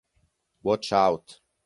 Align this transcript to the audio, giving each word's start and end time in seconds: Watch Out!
Watch 0.63 0.93
Out! 0.93 1.41